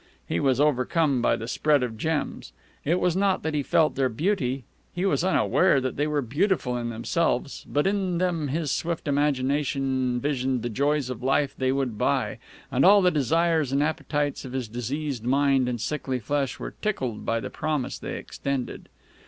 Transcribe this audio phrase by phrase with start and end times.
[0.27, 2.53] He was overcome by the spread of gems.
[2.83, 4.63] It was not that he felt their beauty.
[4.95, 7.63] He was unaware that they were beautiful in themselves.
[7.71, 12.39] But in them his swift imagination visioned the joys of life they would buy,
[12.71, 17.23] and all the desires and appetites of his diseased mind and sickly flesh were tickled
[17.23, 18.89] by the promise they extended.